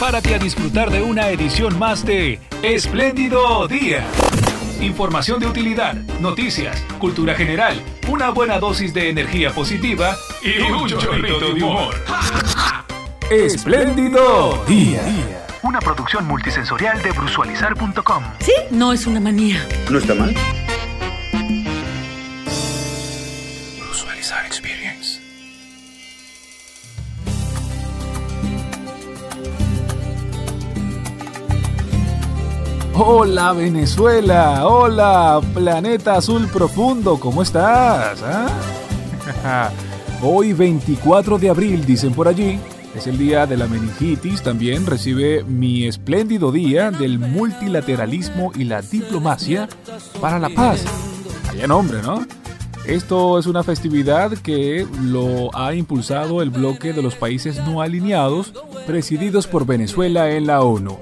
[0.00, 4.02] prepárate a disfrutar de una edición más de Espléndido Día.
[4.80, 7.78] Información de utilidad, noticias, cultura general,
[8.08, 11.94] una buena dosis de energía positiva y un chorrito de humor.
[13.30, 15.02] Espléndido Día.
[15.62, 18.24] Una producción multisensorial de brusualizar.com.
[18.38, 19.68] Sí, no es una manía.
[19.90, 20.34] ¿No está mal?
[33.02, 38.22] Hola Venezuela, hola planeta azul profundo, ¿cómo estás?
[39.42, 39.70] ah?
[40.22, 42.58] Hoy 24 de abril, dicen por allí,
[42.94, 48.82] es el día de la meningitis, también recibe mi espléndido día del multilateralismo y la
[48.82, 49.66] diplomacia
[50.20, 50.84] para la paz.
[51.46, 52.26] Vaya nombre, ¿no?
[52.84, 58.52] Esto es una festividad que lo ha impulsado el bloque de los países no alineados,
[58.86, 60.98] presididos por Venezuela en la ONU.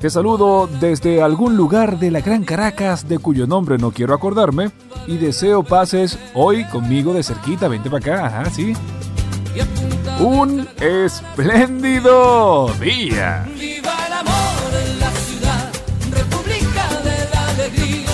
[0.00, 4.70] Te saludo desde algún lugar de la Gran Caracas de cuyo nombre no quiero acordarme
[5.08, 8.74] y deseo pases hoy conmigo de cerquita, vente para acá, ajá, sí.
[10.20, 13.44] Un espléndido día.
[13.58, 15.72] Viva el amor en la ciudad,
[16.12, 18.10] República de la Alegría.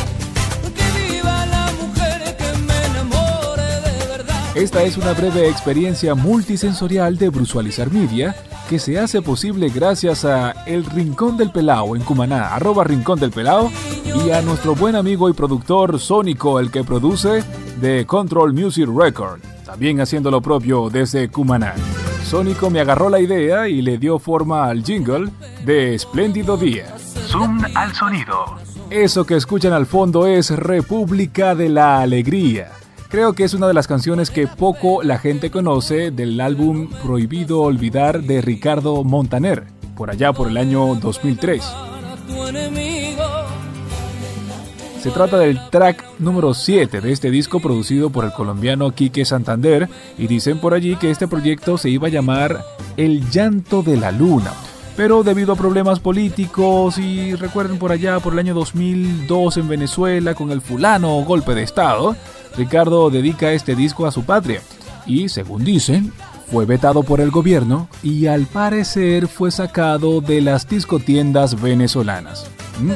[0.75, 4.57] Que viva la mujer que me enamore de verdad.
[4.57, 8.35] Esta es una breve experiencia multisensorial de Brusualizar Media
[8.69, 13.31] que se hace posible gracias a El Rincón del Pelao en Cumaná, arroba Rincón del
[13.31, 13.71] Pelao,
[14.25, 17.45] y a nuestro buen amigo y productor Sónico, el que produce
[17.81, 21.75] de Control Music Record, también haciendo lo propio desde Cumaná.
[22.25, 25.31] Sónico me agarró la idea y le dio forma al jingle
[25.65, 26.87] de Espléndido Día.
[27.29, 28.57] Zoom al sonido.
[28.91, 32.71] Eso que escuchan al fondo es República de la Alegría.
[33.15, 37.61] Creo que es una de las canciones que poco la gente conoce del álbum Prohibido
[37.61, 41.63] Olvidar de Ricardo Montaner, por allá por el año 2003.
[42.27, 43.23] Tu enemigo.
[45.01, 49.89] Se trata del track número 7 de este disco producido por el colombiano Quique Santander
[50.19, 52.65] y dicen por allí que este proyecto se iba a llamar
[52.97, 54.51] El Llanto de la Luna.
[54.97, 60.35] Pero debido a problemas políticos y recuerden por allá por el año 2002 en Venezuela
[60.35, 62.17] con el fulano golpe de estado,
[62.57, 64.61] Ricardo dedica este disco a su patria
[65.07, 66.13] y, según dicen,
[66.51, 72.51] fue vetado por el gobierno y al parecer fue sacado de las discotiendas venezolanas.
[72.81, 72.93] ¿Mm?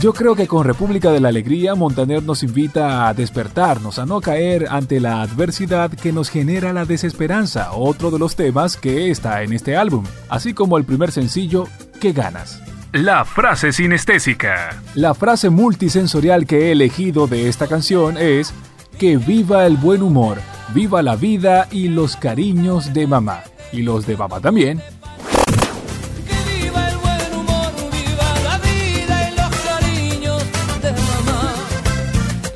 [0.00, 4.22] Yo creo que con República de la Alegría Montaner nos invita a despertarnos, a no
[4.22, 9.42] caer ante la adversidad que nos genera la desesperanza, otro de los temas que está
[9.42, 11.66] en este álbum, así como el primer sencillo,
[12.00, 12.62] ¿Qué ganas?
[12.92, 14.82] La frase sinestésica.
[14.96, 18.52] La frase multisensorial que he elegido de esta canción es
[18.98, 20.38] que viva el buen humor,
[20.74, 23.44] viva la vida y los cariños de mamá.
[23.70, 24.82] Y los de papá también.
[26.26, 30.44] Que viva el buen humor, viva la vida y los cariños
[30.82, 31.54] de mamá.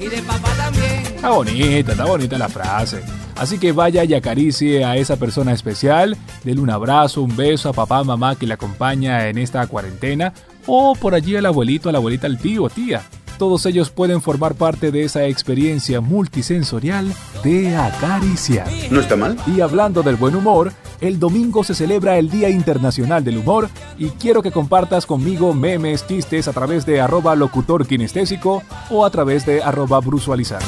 [0.01, 1.06] Y de papá también.
[1.15, 3.05] Está bonita, está bonita la frase.
[3.37, 7.72] Así que vaya y acaricie a esa persona especial, denle un abrazo, un beso a
[7.72, 10.33] papá, mamá que le acompaña en esta cuarentena,
[10.67, 13.03] o por allí al abuelito, a la abuelita, al tío, tía.
[13.39, 17.12] Todos ellos pueden formar parte de esa experiencia multisensorial
[17.43, 18.69] de acariciar.
[18.91, 19.37] ¿No está mal?
[19.47, 23.69] Y hablando del buen humor, el domingo se celebra el Día Internacional del Humor
[23.99, 29.11] y quiero que compartas conmigo memes, chistes a través de arroba locutor kinestésico o a
[29.11, 30.62] través de arroba brusualizar.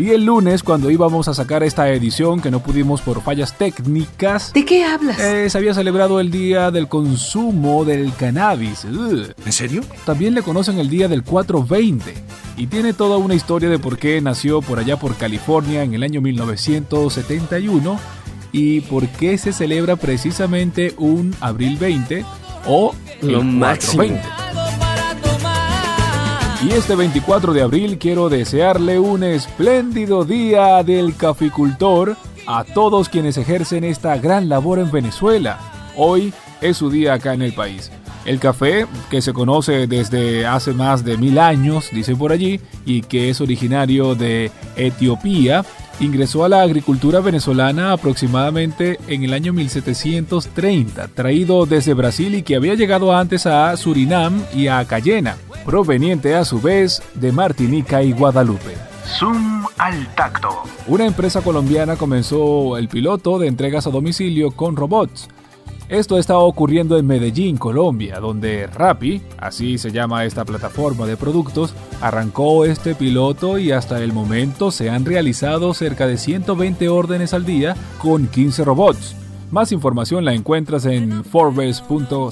[0.00, 4.50] Y el lunes, cuando íbamos a sacar esta edición que no pudimos por fallas técnicas,
[4.54, 5.18] ¿De qué hablas?
[5.20, 8.86] eh, se había celebrado el Día del Consumo del Cannabis.
[8.86, 9.34] Ugh.
[9.44, 9.82] ¿En serio?
[10.06, 12.14] También le conocen el Día del 420
[12.56, 16.02] y tiene toda una historia de por qué nació por allá por California en el
[16.02, 18.00] año 1971
[18.52, 22.24] y por qué se celebra precisamente un abril 20
[22.66, 24.02] o el Lo máximo.
[24.02, 24.20] 420.
[24.22, 24.39] Algo para tomar.
[26.62, 33.38] Y este 24 de abril quiero desearle un espléndido día del caficultor a todos quienes
[33.38, 35.58] ejercen esta gran labor en Venezuela.
[35.96, 37.90] Hoy es su día acá en el país.
[38.26, 43.00] El café, que se conoce desde hace más de mil años, dice por allí, y
[43.00, 45.64] que es originario de Etiopía,
[46.00, 52.56] ingresó a la agricultura venezolana aproximadamente en el año 1730, traído desde Brasil y que
[52.56, 58.12] había llegado antes a Surinam y a Cayena, proveniente a su vez de Martinica y
[58.12, 58.76] Guadalupe.
[59.06, 60.48] Zoom al tacto.
[60.86, 65.28] Una empresa colombiana comenzó el piloto de entregas a domicilio con robots.
[65.90, 71.74] Esto está ocurriendo en Medellín, Colombia, donde Rappi, así se llama esta plataforma de productos,
[72.00, 77.44] arrancó este piloto y hasta el momento se han realizado cerca de 120 órdenes al
[77.44, 79.19] día con 15 robots.
[79.50, 82.30] Más información la encuentras en forbes.co.com.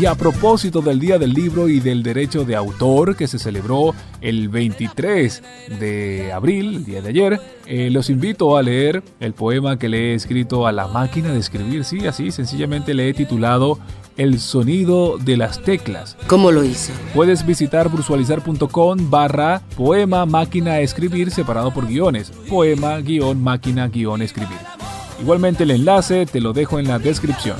[0.00, 3.94] Y a propósito del Día del Libro y del Derecho de Autor que se celebró
[4.20, 5.42] el 23
[5.78, 10.10] de abril, el día de ayer, eh, los invito a leer el poema que le
[10.10, 11.84] he escrito a la máquina de escribir.
[11.84, 13.78] Sí, así sencillamente le he titulado
[14.16, 16.16] El sonido de las teclas.
[16.28, 16.92] ¿Cómo lo hizo?
[17.14, 22.30] Puedes visitar brusualizar.com barra poema máquina escribir separado por guiones.
[22.48, 24.58] Poema guion máquina guion escribir.
[25.20, 27.56] Igualmente el enlace te lo dejo en la descripción.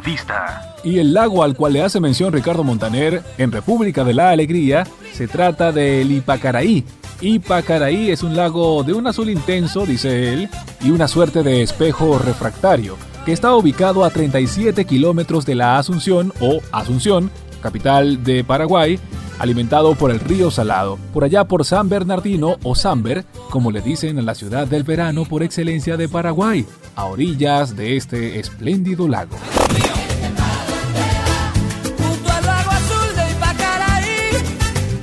[0.00, 0.76] Vista.
[0.84, 4.86] Y el lago al cual le hace mención Ricardo Montaner en República de la Alegría
[5.12, 6.84] se trata del Ipacaraí.
[7.20, 10.48] Ipacaraí es un lago de un azul intenso, dice él,
[10.80, 16.32] y una suerte de espejo refractario, que está ubicado a 37 kilómetros de la Asunción
[16.40, 17.30] o Asunción,
[17.60, 18.98] capital de Paraguay,
[19.42, 24.16] alimentado por el río Salado, por allá por San Bernardino o Samber, como le dicen
[24.20, 29.36] en la ciudad del verano por excelencia de Paraguay, a orillas de este espléndido lago.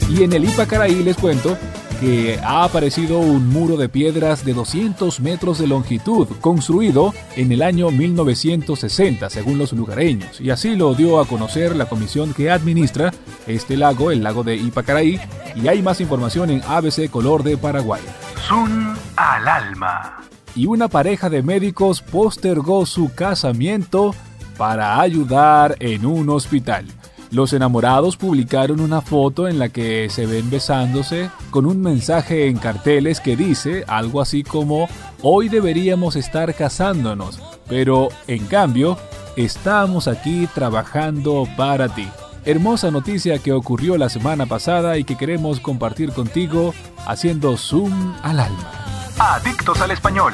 [0.10, 1.58] Y en el Ipacaraí les cuento
[2.00, 7.62] que ha aparecido un muro de piedras de 200 metros de longitud, construido en el
[7.62, 13.12] año 1960, según los lugareños, y así lo dio a conocer la comisión que administra
[13.48, 15.20] este lago, el lago de Ipacaraí,
[15.56, 18.02] y hay más información en ABC Color de Paraguay.
[18.48, 20.22] Sun al alma.
[20.56, 24.16] Y una pareja de médicos postergó su casamiento
[24.58, 26.86] para ayudar en un hospital.
[27.32, 32.58] Los enamorados publicaron una foto en la que se ven besándose con un mensaje en
[32.58, 34.90] carteles que dice algo así como
[35.22, 38.98] hoy deberíamos estar casándonos, pero en cambio
[39.36, 42.08] estamos aquí trabajando para ti.
[42.46, 46.74] Hermosa noticia que ocurrió la semana pasada y que queremos compartir contigo
[47.06, 48.72] haciendo zoom al alma.
[49.20, 50.34] Adictos al español.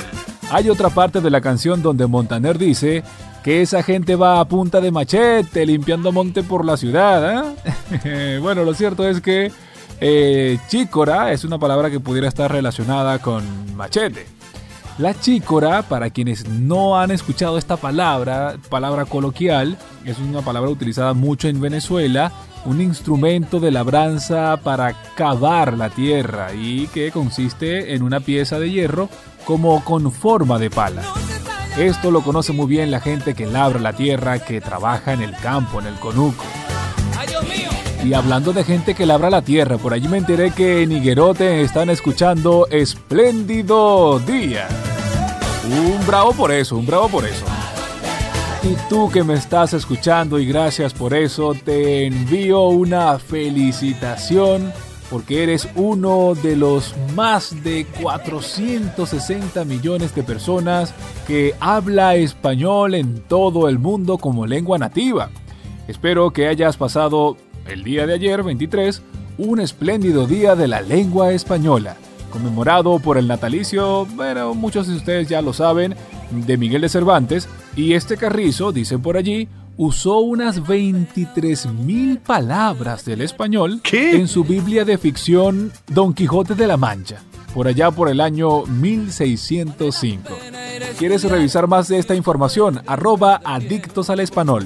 [0.51, 3.03] Hay otra parte de la canción donde Montaner dice
[3.43, 7.55] que esa gente va a punta de machete limpiando monte por la ciudad.
[7.91, 8.39] ¿eh?
[8.41, 9.51] bueno, lo cierto es que
[9.99, 14.27] eh, chícora es una palabra que pudiera estar relacionada con machete.
[14.97, 21.13] La chícora, para quienes no han escuchado esta palabra, palabra coloquial, es una palabra utilizada
[21.13, 22.31] mucho en Venezuela,
[22.65, 28.71] un instrumento de labranza para cavar la tierra y que consiste en una pieza de
[28.71, 29.09] hierro
[29.45, 31.03] como con forma de pala.
[31.77, 35.35] Esto lo conoce muy bien la gente que labra la tierra, que trabaja en el
[35.35, 36.43] campo, en el conuco.
[38.03, 41.61] Y hablando de gente que labra la tierra, por allí me enteré que en Higuerote
[41.61, 44.67] están escuchando Espléndido Día.
[45.65, 47.45] Un bravo por eso, un bravo por eso.
[48.63, 54.71] Y tú que me estás escuchando y gracias por eso, te envío una felicitación
[55.09, 60.93] porque eres uno de los más de 460 millones de personas
[61.27, 65.29] que habla español en todo el mundo como lengua nativa.
[65.87, 67.37] Espero que hayas pasado
[67.67, 69.01] el día de ayer, 23,
[69.37, 71.97] un espléndido día de la lengua española,
[72.31, 75.95] conmemorado por el natalicio, bueno, muchos de ustedes ya lo saben,
[76.31, 83.21] de Miguel de Cervantes, y este carrizo, dicen por allí, usó unas 23.000 palabras del
[83.21, 87.21] español en su Biblia de ficción Don Quijote de la Mancha,
[87.53, 90.29] por allá por el año 1605.
[90.97, 92.81] ¿Quieres revisar más de esta información?
[92.87, 94.65] Arroba adictos al español.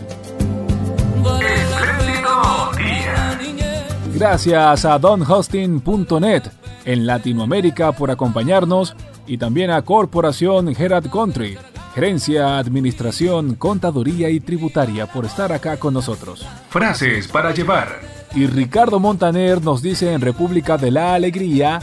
[4.14, 6.44] Gracias a donhosting.net
[6.86, 8.96] en Latinoamérica por acompañarnos
[9.28, 11.58] y también a Corporación Gerard Country
[12.00, 16.48] Gerencia, Administración, Contaduría y Tributaria por estar acá con nosotros.
[16.70, 18.00] Frases para llevar.
[18.34, 21.82] Y Ricardo Montaner nos dice en República de la Alegría,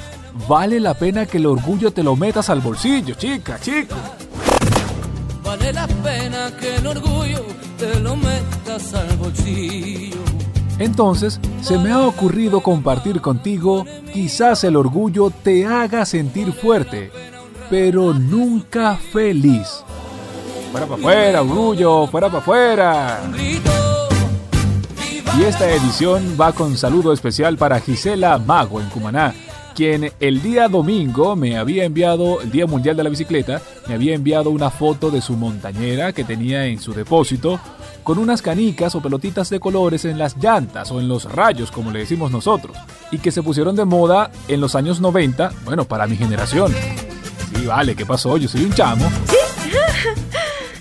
[0.48, 3.94] vale la pena que el orgullo te lo metas al bolsillo, chica, chico.
[5.44, 7.44] Vale la pena que el orgullo
[7.76, 10.16] te lo metas al bolsillo.
[10.78, 17.10] Entonces, se me ha ocurrido compartir contigo, quizás el orgullo te haga sentir fuerte,
[17.68, 19.84] pero nunca feliz.
[20.76, 23.20] Fuera para afuera, orgullo, fuera para afuera.
[25.38, 29.32] Y esta edición va con saludo especial para Gisela Mago en Cumaná,
[29.74, 34.14] quien el día domingo me había enviado, el Día Mundial de la Bicicleta, me había
[34.14, 37.58] enviado una foto de su montañera que tenía en su depósito
[38.02, 41.90] con unas canicas o pelotitas de colores en las llantas o en los rayos, como
[41.90, 42.76] le decimos nosotros,
[43.10, 46.70] y que se pusieron de moda en los años 90, bueno, para mi generación.
[47.66, 48.36] vale, ¿qué pasó?
[48.36, 49.10] Yo soy un chamo.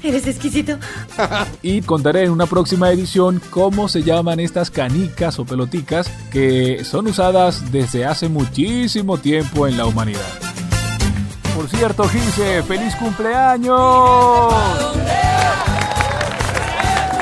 [0.05, 0.77] Eres exquisito.
[1.63, 7.07] Y contaré en una próxima edición cómo se llaman estas canicas o peloticas que son
[7.07, 10.21] usadas desde hace muchísimo tiempo en la humanidad.
[11.55, 14.53] Por cierto, Gise, feliz cumpleaños.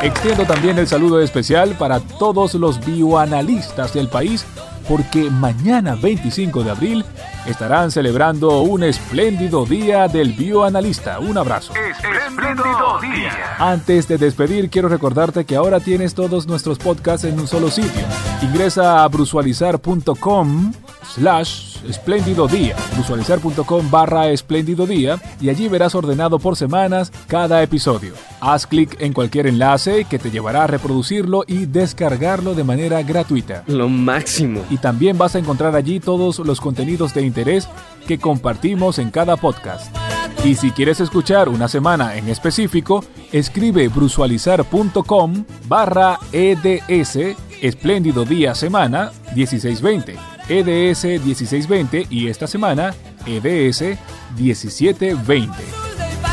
[0.01, 4.45] Extiendo también el saludo especial para todos los bioanalistas del país
[4.87, 7.05] porque mañana 25 de abril
[7.45, 11.19] estarán celebrando un espléndido día del bioanalista.
[11.19, 11.73] Un abrazo.
[11.75, 13.55] Espléndido día.
[13.59, 18.03] Antes de despedir, quiero recordarte que ahora tienes todos nuestros podcasts en un solo sitio.
[18.41, 20.73] Ingresa a brusualizar.com
[21.05, 28.13] slash espléndido día, brusualizar.com barra espléndido día y allí verás ordenado por semanas cada episodio.
[28.39, 33.63] Haz clic en cualquier enlace que te llevará a reproducirlo y descargarlo de manera gratuita.
[33.67, 34.62] Lo máximo.
[34.69, 37.67] Y también vas a encontrar allí todos los contenidos de interés
[38.07, 39.95] que compartimos en cada podcast.
[40.43, 47.17] Y si quieres escuchar una semana en específico, escribe brusualizar.com barra EDS
[47.62, 50.32] Espléndido Día Semana 1620.
[50.50, 52.93] EDS 1620 y esta semana
[53.25, 53.97] EDS
[54.38, 55.53] 1720.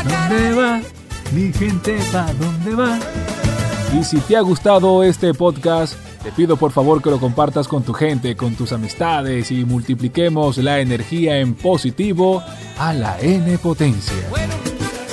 [0.03, 0.81] ¿Dónde va?
[1.33, 2.99] Mi gente va, ¿dónde va?
[3.97, 7.83] Y si te ha gustado este podcast, te pido por favor que lo compartas con
[7.83, 12.43] tu gente, con tus amistades y multipliquemos la energía en positivo
[12.77, 14.15] a la N potencia.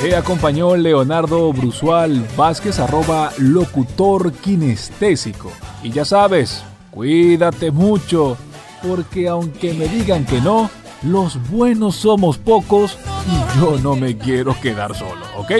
[0.00, 5.50] Te acompañó Leonardo Brusual Vázquez, arroba locutor kinestésico.
[5.82, 6.62] Y ya sabes,
[6.92, 8.36] cuídate mucho,
[8.82, 10.70] porque aunque me digan que no,
[11.02, 15.52] los buenos somos pocos y yo no me quiero quedar solo, ¿ok?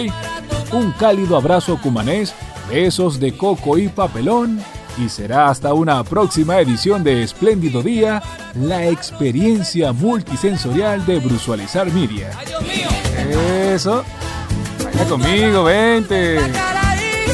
[0.73, 2.33] Un cálido abrazo cumanés,
[2.69, 4.59] besos de coco y papelón
[4.97, 8.21] y será hasta una próxima edición de Espléndido Día,
[8.55, 12.31] la experiencia multisensorial de Brusualizar Media.
[13.73, 14.03] Eso.
[14.83, 16.39] Vaya conmigo, vente.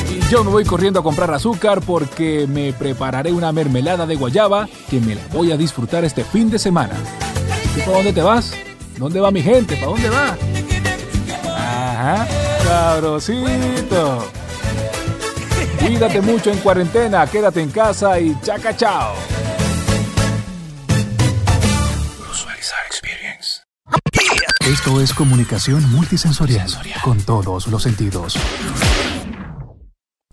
[0.10, 4.68] Y yo me voy corriendo a comprar azúcar porque me prepararé una mermelada de guayaba
[4.90, 6.96] que me la voy a disfrutar este fin de semana.
[7.76, 8.54] ¿Y para dónde te vas?
[8.98, 9.76] ¿Dónde va mi gente?
[9.76, 10.38] ¿Para dónde va?
[11.48, 12.28] Ajá,
[12.64, 14.26] cabrosito.
[15.80, 19.14] Cuídate mucho en cuarentena, quédate en casa y chaca chao.
[24.68, 26.68] Esto es comunicación multisensorial
[27.04, 28.36] con todos los sentidos.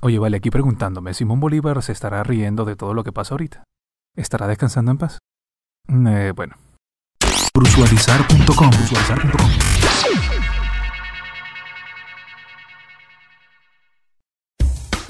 [0.04, 3.62] Oye, vale, aquí preguntándome, ¿Simón Bolívar se estará riendo de todo lo que pasa ahorita?
[4.16, 5.18] ¿Estará descansando en paz?
[5.88, 6.56] Eh, bueno.
[7.54, 9.50] Brusualizar.com brusualizar.com.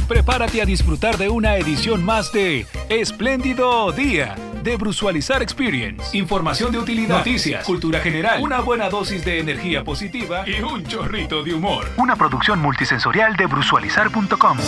[0.07, 6.17] Prepárate a disfrutar de una edición más de Espléndido Día de Brusualizar Experience.
[6.17, 11.43] Información de utilidad, noticias, cultura general, una buena dosis de energía positiva y un chorrito
[11.43, 11.87] de humor.
[11.97, 14.59] Una producción multisensorial de brusualizar.com.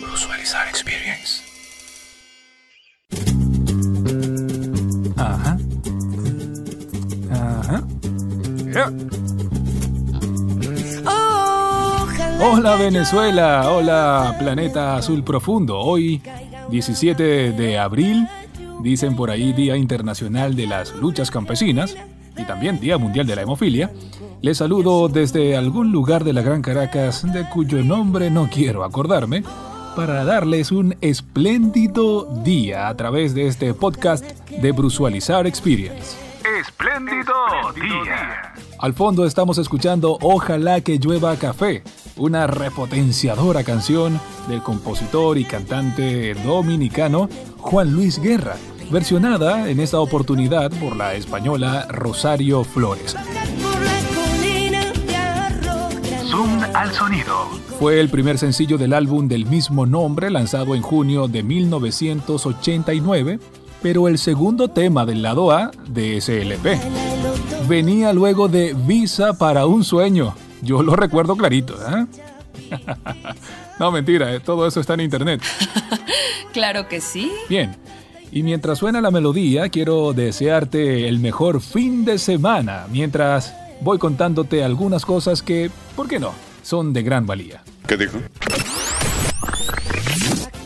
[0.00, 1.42] Brusualizar Experience.
[5.16, 5.56] Ajá.
[7.30, 7.82] Ajá.
[12.44, 15.78] Hola Venezuela, hola Planeta Azul Profundo.
[15.78, 16.20] Hoy,
[16.72, 18.26] 17 de abril,
[18.80, 21.94] dicen por ahí Día Internacional de las Luchas Campesinas
[22.36, 23.90] y también Día Mundial de la Hemofilia.
[24.40, 29.44] Les saludo desde algún lugar de la Gran Caracas de cuyo nombre no quiero acordarme
[29.94, 36.16] para darles un espléndido día a través de este podcast de Brusualizar Experience.
[36.58, 37.34] Espléndido
[37.74, 38.51] día.
[38.82, 41.84] Al fondo estamos escuchando Ojalá que llueva café,
[42.16, 48.56] una repotenciadora canción del compositor y cantante dominicano Juan Luis Guerra,
[48.90, 53.14] versionada en esta oportunidad por la española Rosario Flores.
[56.28, 57.50] Zoom al sonido.
[57.78, 63.38] Fue el primer sencillo del álbum del mismo nombre lanzado en junio de 1989,
[63.82, 66.78] pero el segundo tema del lado A de ese LP.
[67.68, 70.34] Venía luego de Visa para un sueño.
[70.62, 72.06] Yo lo recuerdo clarito, ¿eh?
[73.78, 75.42] no, mentira, eh, todo eso está en internet.
[76.52, 77.32] Claro que sí.
[77.48, 77.74] Bien,
[78.30, 84.62] y mientras suena la melodía, quiero desearte el mejor fin de semana, mientras voy contándote
[84.62, 87.62] algunas cosas que, ¿por qué no?, son de gran valía.
[87.86, 88.18] ¿Qué dijo?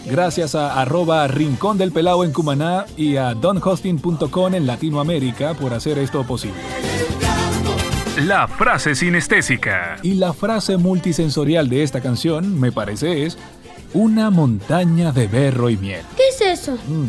[0.08, 5.98] Gracias a arroba Rincón del Pelao en Cumaná y a donhosting.com en Latinoamérica por hacer
[5.98, 6.60] esto posible.
[8.24, 9.96] La frase sinestésica.
[10.02, 13.36] Y la frase multisensorial de esta canción, me parece, es
[13.92, 16.02] una montaña de berro y miel.
[16.16, 16.74] ¿Qué es eso?
[16.88, 17.08] Mm,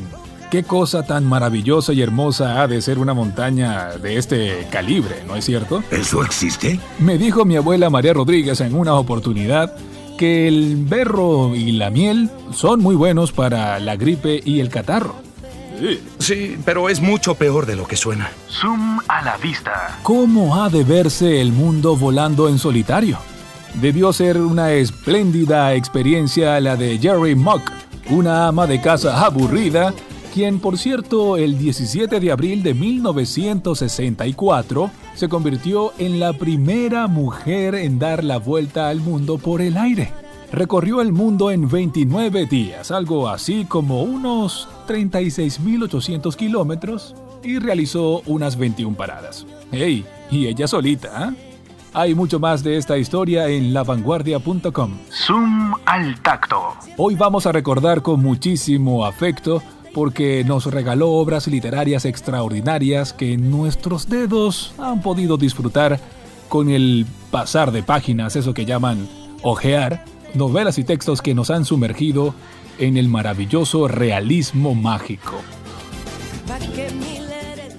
[0.49, 5.35] Qué cosa tan maravillosa y hermosa ha de ser una montaña de este calibre, ¿no
[5.35, 5.83] es cierto?
[5.91, 6.79] ¿Eso existe?
[6.99, 9.75] Me dijo mi abuela María Rodríguez en una oportunidad
[10.17, 15.15] que el berro y la miel son muy buenos para la gripe y el catarro.
[16.17, 18.29] Sí, pero es mucho peor de lo que suena.
[18.49, 19.99] Zoom a la vista.
[20.01, 23.19] ¿Cómo ha de verse el mundo volando en solitario?
[23.75, 27.71] Debió ser una espléndida experiencia la de Jerry Mock,
[28.09, 29.93] una ama de casa aburrida,
[30.33, 37.75] quien por cierto el 17 de abril de 1964 se convirtió en la primera mujer
[37.75, 40.11] en dar la vuelta al mundo por el aire.
[40.51, 48.57] Recorrió el mundo en 29 días, algo así como unos 36.800 kilómetros, y realizó unas
[48.57, 49.45] 21 paradas.
[49.71, 50.05] ¡Ey!
[50.31, 51.33] Y ella solita, ¿ah?
[51.93, 54.91] Hay mucho más de esta historia en lavanguardia.com.
[55.09, 56.75] Zoom al tacto.
[56.97, 59.63] Hoy vamos a recordar con muchísimo afecto
[59.93, 65.99] porque nos regaló obras literarias extraordinarias que nuestros dedos han podido disfrutar
[66.49, 69.07] con el pasar de páginas, eso que llaman
[69.41, 72.33] ojear, novelas y textos que nos han sumergido
[72.79, 75.41] en el maravilloso realismo mágico.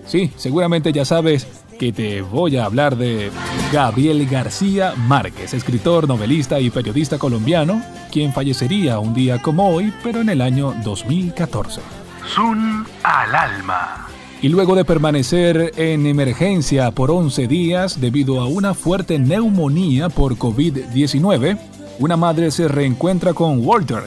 [0.07, 1.47] Sí, seguramente ya sabes
[1.79, 3.31] que te voy a hablar de
[3.73, 10.21] Gabriel García Márquez, escritor, novelista y periodista colombiano, quien fallecería un día como hoy, pero
[10.21, 11.98] en el año 2014.
[12.29, 14.07] Zoom al alma.
[14.41, 20.37] Y luego de permanecer en emergencia por 11 días debido a una fuerte neumonía por
[20.37, 21.59] COVID-19,
[21.99, 24.05] una madre se reencuentra con Walter,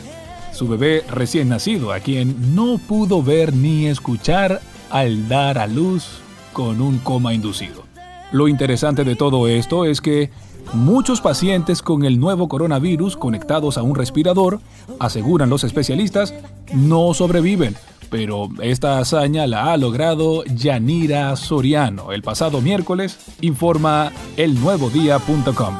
[0.53, 6.21] su bebé recién nacido, a quien no pudo ver ni escuchar al dar a luz
[6.53, 7.83] con un coma inducido.
[8.31, 10.29] Lo interesante de todo esto es que
[10.73, 14.61] muchos pacientes con el nuevo coronavirus conectados a un respirador,
[14.99, 16.33] aseguran los especialistas,
[16.73, 17.75] no sobreviven.
[18.11, 25.75] Pero esta hazaña la ha logrado Yanira Soriano el pasado miércoles, informa elnuevodía.com.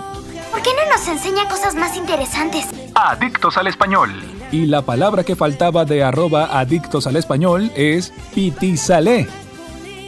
[0.50, 2.68] ¿Por qué no nos enseña cosas más interesantes?
[2.96, 4.12] Adictos al español.
[4.50, 9.28] Y la palabra que faltaba de arroba adictos al español es pitizalé.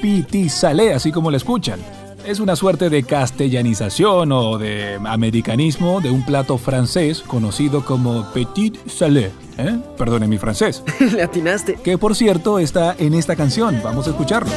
[0.02, 1.82] Pitizalé, así como lo escuchan.
[2.26, 8.78] Es una suerte de castellanización o de americanismo de un plato francés conocido como petit
[8.88, 9.30] salé.
[9.58, 9.78] ¿Eh?
[9.98, 10.84] Perdone mi francés.
[11.14, 11.76] Le atinaste.
[11.84, 13.82] Que por cierto está en esta canción.
[13.84, 14.50] Vamos a escucharlo.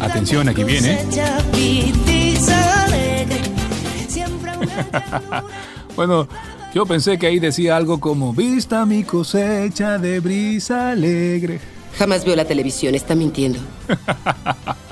[0.00, 0.98] Atención, aquí viene.
[5.96, 6.28] bueno,
[6.74, 11.60] yo pensé que ahí decía algo como Vista mi cosecha de brisa alegre.
[11.98, 13.58] Jamás veo la televisión, está mintiendo.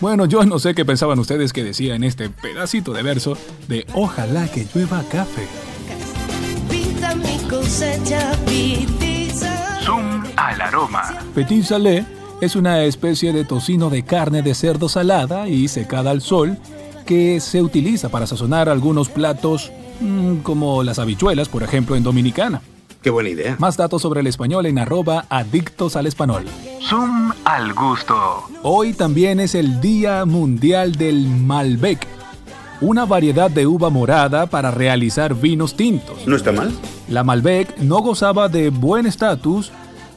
[0.00, 3.84] Bueno, yo no sé qué pensaban ustedes que decía en este pedacito de verso de
[3.94, 5.46] Ojalá que llueva café.
[9.82, 11.02] Zoom al aroma.
[11.34, 12.06] Petit salé
[12.40, 16.56] es una especie de tocino de carne de cerdo salada y secada al sol
[17.04, 22.62] que se utiliza para sazonar algunos platos mm, como las habichuelas, por ejemplo, en Dominicana.
[23.08, 23.56] Qué buena idea.
[23.58, 26.44] Más datos sobre el español en arroba adictos al español.
[26.86, 28.42] Zoom al gusto.
[28.62, 32.06] Hoy también es el Día Mundial del Malbec,
[32.82, 36.26] una variedad de uva morada para realizar vinos tintos.
[36.26, 36.70] ¿No está mal?
[37.08, 39.72] La Malbec no gozaba de buen estatus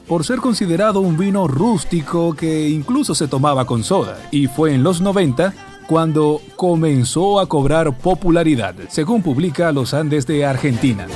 [0.06, 4.82] por ser considerado un vino rústico que incluso se tomaba con soda, y fue en
[4.82, 5.54] los 90
[5.86, 11.06] cuando comenzó a cobrar popularidad, según publica Los Andes de Argentina.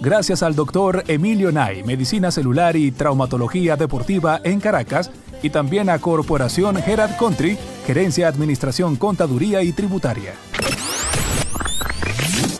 [0.00, 5.10] Gracias al doctor Emilio Nay, Medicina Celular y Traumatología Deportiva en Caracas,
[5.42, 10.34] y también a Corporación Gerard Country, Gerencia, Administración, Contaduría y Tributaria.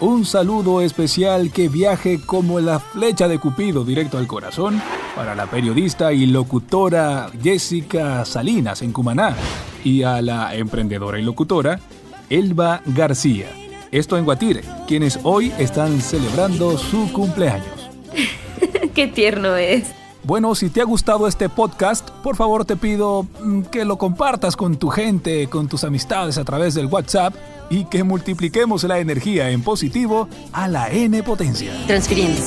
[0.00, 4.80] Un saludo especial que viaje como la flecha de Cupido directo al corazón
[5.14, 9.36] para la periodista y locutora Jessica Salinas en Cumaná
[9.84, 11.80] y a la emprendedora y locutora
[12.30, 13.59] Elba García.
[13.92, 17.90] Esto en Guatire, quienes hoy están celebrando su cumpleaños.
[18.94, 19.88] Qué tierno es.
[20.22, 24.54] Bueno, si te ha gustado este podcast, por favor te pido mm, que lo compartas
[24.54, 27.34] con tu gente, con tus amistades a través del WhatsApp
[27.68, 31.72] y que multipliquemos la energía en positivo a la N potencia.
[31.88, 32.40] Transfiriendo.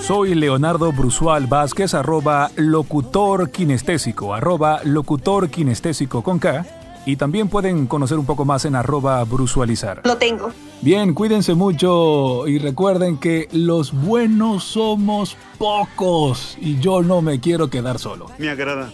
[0.00, 6.79] Soy Leonardo Brusual Vázquez, arroba locutor kinestésico, arroba locutor kinestésico con K.
[7.06, 10.02] Y también pueden conocer un poco más en arroba brusualizar.
[10.04, 10.52] Lo tengo.
[10.82, 17.68] Bien, cuídense mucho y recuerden que los buenos somos pocos y yo no me quiero
[17.68, 18.26] quedar solo.
[18.38, 18.90] Me agrada.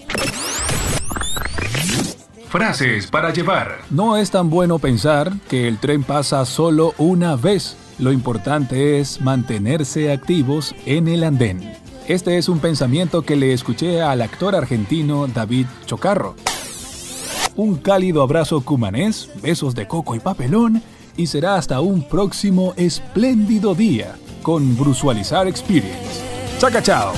[2.48, 3.80] Frases para llevar.
[3.90, 9.22] No es tan bueno pensar que el tren pasa solo una vez Lo importante es
[9.22, 11.76] mantenerse activos en el andén.
[12.08, 16.36] Este es un pensamiento que le escuché al actor argentino David Chocarro.
[17.56, 20.82] Un cálido abrazo cumanés, besos de coco y papelón,
[21.16, 26.22] y será hasta un próximo espléndido día con Brusualizar Experience.
[26.58, 27.14] ¡Chaca, chao!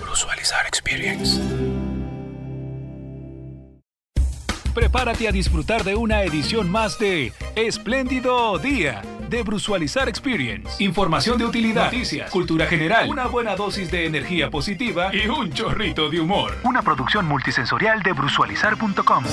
[0.00, 1.40] Brusualizar Experience.
[4.74, 10.82] Prepárate a disfrutar de una edición más de Espléndido Día de Brusualizar Experience.
[10.82, 16.08] Información de utilidad, noticias, cultura general, una buena dosis de energía positiva y un chorrito
[16.08, 16.56] de humor.
[16.64, 19.24] Una producción multisensorial de brusualizar.com.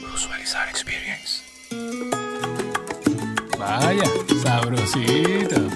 [0.00, 1.42] Brusualizar Experience.
[3.58, 4.04] Vaya,
[4.42, 5.68] sabrosito.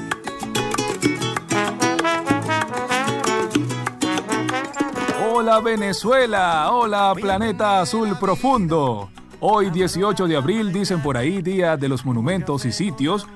[5.33, 9.11] Hola Venezuela, hola planeta azul profundo.
[9.41, 13.27] Hoy 18 de abril dicen por ahí Día de los Monumentos y Sitios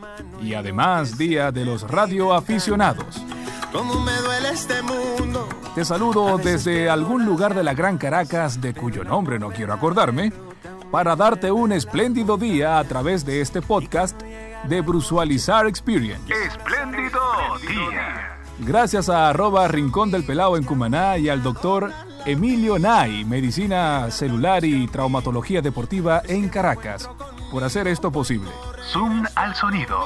[0.42, 3.22] y además Día de los Radioaficionados.
[3.70, 5.46] Cómo me duele este mundo.
[5.74, 10.32] Te saludo desde algún lugar de la Gran Caracas de cuyo nombre no quiero acordarme
[10.90, 14.20] para darte un espléndido día a través de este podcast
[14.64, 16.32] de Brusualizar Experience.
[16.46, 17.20] Espléndido
[17.68, 18.38] día.
[18.60, 21.92] Gracias a arroba Rincón del Pelao en Cumaná y al doctor
[22.26, 27.08] Emilio Nay, Medicina Celular y Traumatología Deportiva en Caracas,
[27.50, 28.50] por hacer esto posible.
[28.92, 29.98] Zoom al sonido.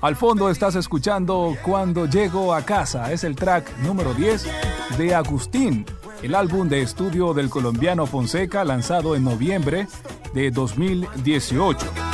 [0.00, 4.46] Al fondo estás escuchando Cuando llego a casa, es el track número 10
[4.98, 5.86] de Agustín,
[6.22, 9.88] el álbum de estudio del colombiano Fonseca lanzado en noviembre
[10.34, 12.11] de 2018.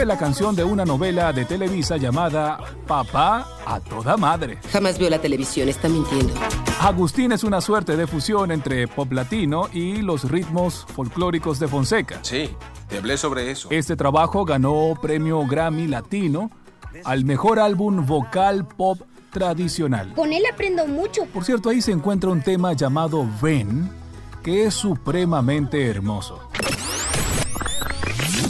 [0.00, 4.56] Fue la canción de una novela de Televisa llamada Papá a toda madre.
[4.72, 6.32] Jamás vio la televisión, está mintiendo.
[6.80, 12.18] Agustín es una suerte de fusión entre pop latino y los ritmos folclóricos de Fonseca.
[12.22, 12.48] Sí,
[12.88, 13.68] te hablé sobre eso.
[13.70, 16.50] Este trabajo ganó premio Grammy Latino
[17.04, 20.14] al mejor álbum vocal pop tradicional.
[20.14, 21.26] Con él aprendo mucho.
[21.26, 23.90] Por cierto, ahí se encuentra un tema llamado Ven,
[24.42, 26.40] que es supremamente hermoso.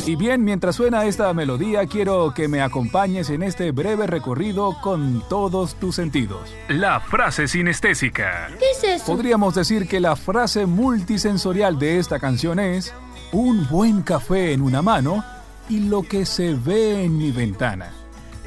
[0.06, 5.22] Y bien, mientras suena esta melodía, quiero que me acompañes en este breve recorrido con
[5.28, 6.54] todos tus sentidos.
[6.68, 8.48] La frase sinestésica.
[8.58, 9.06] ¿Qué es eso?
[9.06, 12.94] Podríamos decir que la frase multisensorial de esta canción es
[13.32, 15.22] un buen café en una mano
[15.68, 17.90] y lo que se ve en mi ventana.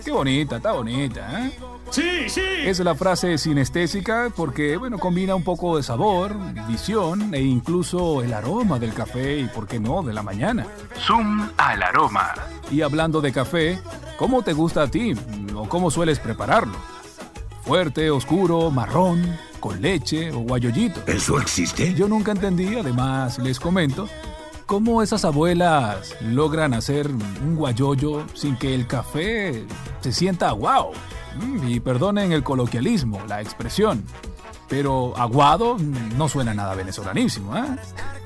[0.04, 1.52] Qué bonita, está bonita, ¿eh?
[1.94, 2.42] Sí, sí.
[2.66, 6.36] Es la frase sinestésica porque, bueno, combina un poco de sabor,
[6.68, 10.66] visión e incluso el aroma del café y, por qué no, de la mañana.
[10.98, 12.34] Zoom al aroma.
[12.72, 13.80] Y hablando de café,
[14.18, 15.14] ¿cómo te gusta a ti
[15.56, 16.74] o cómo sueles prepararlo?
[17.62, 21.02] ¿Fuerte, oscuro, marrón, con leche o guayollito?
[21.06, 21.94] ¿Eso existe?
[21.94, 24.10] Yo nunca entendí, además les comento,
[24.66, 29.64] cómo esas abuelas logran hacer un guayoyo sin que el café
[30.02, 30.94] se sienta aguado.
[30.94, 31.23] Mm,
[31.68, 34.04] Y perdonen el coloquialismo, la expresión,
[34.70, 37.66] pero aguado mm, no suena nada venezolanísimo, ¿eh?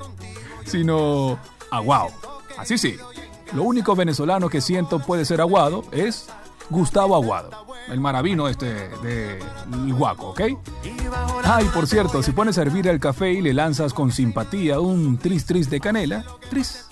[0.64, 1.38] Sino
[1.70, 2.10] aguao.
[2.58, 2.96] Así sí,
[3.52, 6.28] lo único venezolano que siento puede ser aguado es
[6.70, 7.50] Gustavo Aguado,
[7.88, 8.66] el maravino este
[8.98, 9.38] de
[9.72, 10.40] El Guaco, ¿ok?
[11.44, 15.16] Ay, por cierto, si pones a hervir el café y le lanzas con simpatía un
[15.16, 16.86] tris tris de canela, tris,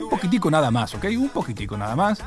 [0.00, 1.04] un poquitico nada más, ¿ok?
[1.16, 2.18] Un poquitico nada más.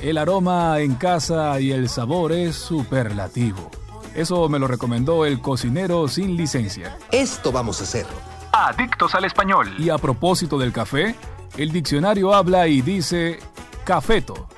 [0.00, 3.70] El aroma en casa y el sabor es superlativo.
[4.14, 6.96] Eso me lo recomendó el cocinero sin licencia.
[7.12, 8.06] Esto vamos a hacer.
[8.50, 9.74] Adictos al español.
[9.78, 11.14] Y a propósito del café,
[11.58, 13.40] el diccionario habla y dice
[13.84, 14.48] cafeto.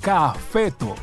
[0.00, 0.96] Cafeto.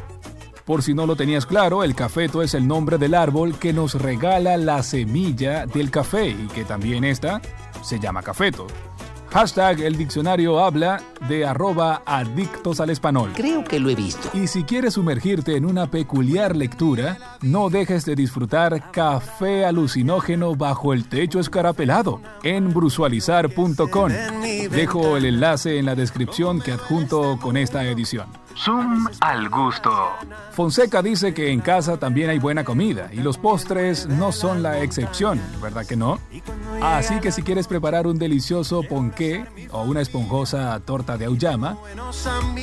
[0.66, 3.96] Por si no lo tenías claro, el cafeto es el nombre del árbol que nos
[3.96, 7.42] regala la semilla del café y que también esta
[7.82, 8.68] se llama cafeto.
[9.32, 13.32] Hashtag el diccionario habla de arroba adictos al español.
[13.34, 14.30] Creo que lo he visto.
[14.34, 20.92] Y si quieres sumergirte en una peculiar lectura, no dejes de disfrutar café alucinógeno bajo
[20.92, 24.12] el techo escarapelado en brusualizar.com.
[24.70, 28.41] Dejo el enlace en la descripción que adjunto con esta edición.
[28.64, 29.92] Zoom al gusto.
[30.52, 34.82] Fonseca dice que en casa también hay buena comida y los postres no son la
[34.82, 36.20] excepción, ¿verdad que no?
[36.82, 41.78] Así que si quieres preparar un delicioso ponqué o una esponjosa torta de auyama,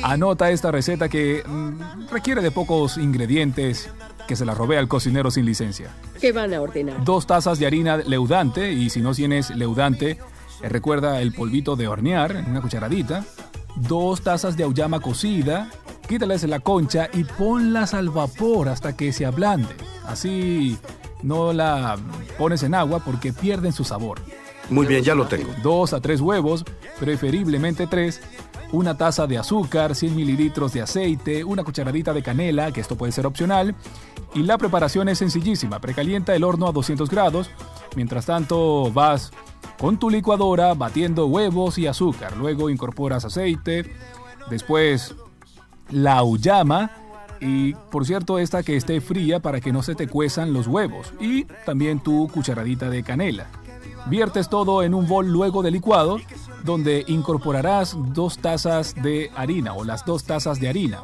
[0.03, 3.89] anota esta receta que mm, requiere de pocos ingredientes
[4.25, 5.89] que se la robé al cocinero sin licencia.
[6.21, 7.03] ¿Qué van a ordenar?
[7.03, 10.11] Dos tazas de harina leudante y si no tienes leudante,
[10.61, 13.25] eh, recuerda el polvito de hornear en una cucharadita.
[13.75, 15.69] Dos tazas de auyama cocida,
[16.09, 19.69] quítales la concha y ponlas al vapor hasta que se ablande.
[20.07, 20.75] Así
[21.21, 21.97] no la
[22.39, 24.19] pones en agua porque pierden su sabor.
[24.71, 25.51] Muy bien, ya lo tengo.
[25.61, 26.65] Dos a tres huevos,
[26.99, 28.21] preferiblemente tres,
[28.71, 33.11] una taza de azúcar, 100 mililitros de aceite, una cucharadita de canela, que esto puede
[33.11, 33.75] ser opcional,
[34.33, 35.79] y la preparación es sencillísima.
[35.79, 37.51] Precalienta el horno a 200 grados.
[37.95, 39.31] Mientras tanto, vas
[39.77, 42.35] con tu licuadora batiendo huevos y azúcar.
[42.35, 43.91] Luego incorporas aceite.
[44.49, 45.15] Después
[45.91, 46.91] la auyama.
[47.41, 51.13] Y por cierto, esta que esté fría para que no se te cuezan los huevos.
[51.19, 53.47] Y también tu cucharadita de canela.
[54.07, 56.17] Viertes todo en un bol luego de licuado,
[56.63, 61.01] donde incorporarás dos tazas de harina o las dos tazas de harina.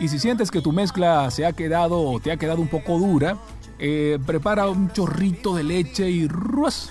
[0.00, 2.98] Y si sientes que tu mezcla se ha quedado o te ha quedado un poco
[2.98, 3.36] dura,
[3.78, 6.90] eh, prepara un chorrito de leche y ¡ruas!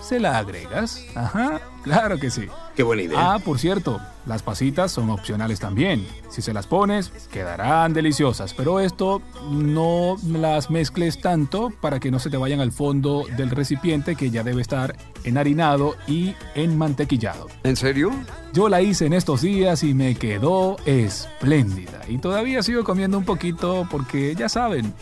[0.00, 1.04] se la agregas.
[1.14, 2.46] Ajá, claro que sí.
[2.78, 3.34] Qué buena idea.
[3.34, 6.06] Ah, por cierto, las pasitas son opcionales también.
[6.30, 12.20] Si se las pones, quedarán deliciosas, pero esto no las mezcles tanto para que no
[12.20, 17.48] se te vayan al fondo del recipiente que ya debe estar enharinado y enmantequillado.
[17.64, 18.12] ¿En serio?
[18.52, 22.02] Yo la hice en estos días y me quedó espléndida.
[22.06, 24.94] Y todavía sigo comiendo un poquito porque ya saben,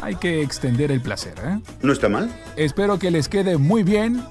[0.00, 1.34] hay que extender el placer.
[1.44, 1.60] ¿eh?
[1.82, 2.34] ¿No está mal?
[2.56, 4.24] Espero que les quede muy bien.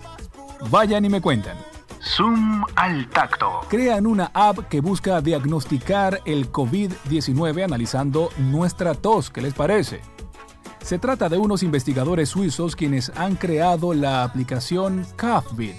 [0.72, 1.58] Vayan y me cuentan.
[2.04, 3.62] Zoom al tacto.
[3.70, 9.30] Crean una app que busca diagnosticar el COVID-19 analizando nuestra tos.
[9.30, 10.02] ¿Qué les parece?
[10.82, 15.76] Se trata de unos investigadores suizos quienes han creado la aplicación CoughBeat.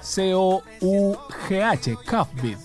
[0.00, 2.58] C-O-U-G-H, CoughBeat.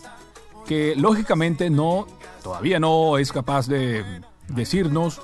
[0.65, 2.07] Que lógicamente no,
[2.43, 5.21] todavía no es capaz de decirnos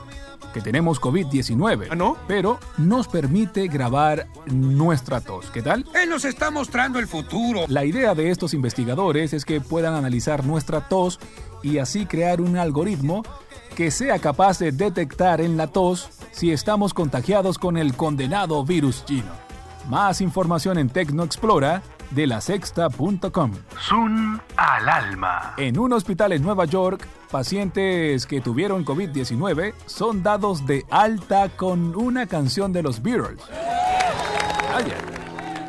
[0.53, 1.87] que tenemos COVID-19.
[1.89, 2.17] ¿Ah, no?
[2.27, 5.49] Pero nos permite grabar nuestra tos.
[5.51, 5.85] ¿Qué tal?
[5.93, 7.65] Él nos está mostrando el futuro.
[7.67, 11.19] La idea de estos investigadores es que puedan analizar nuestra tos
[11.63, 13.23] y así crear un algoritmo
[13.75, 19.05] que sea capaz de detectar en la tos si estamos contagiados con el condenado virus
[19.05, 19.31] chino.
[19.87, 23.51] Más información en Tecnoexplora de la sexta.com.
[23.87, 25.53] Zoom al alma.
[25.57, 31.95] En un hospital en Nueva York, pacientes que tuvieron COVID-19 son dados de alta con
[31.95, 33.41] una canción de los Beatles.
[34.71, 34.95] Vaya.